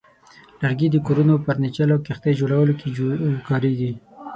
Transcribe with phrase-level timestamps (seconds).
[0.61, 2.87] لرګي د کورونو، فرنیچر، او کښتۍ جوړولو کې
[3.47, 3.91] کارېږي.